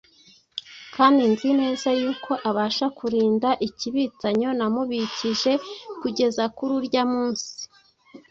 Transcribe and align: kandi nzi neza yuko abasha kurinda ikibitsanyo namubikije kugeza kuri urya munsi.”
kandi 0.95 1.21
nzi 1.31 1.49
neza 1.59 1.87
yuko 2.01 2.31
abasha 2.49 2.85
kurinda 2.97 3.49
ikibitsanyo 3.67 4.49
namubikije 4.59 5.51
kugeza 6.01 6.43
kuri 6.55 6.71
urya 6.79 7.03
munsi.” 7.11 7.59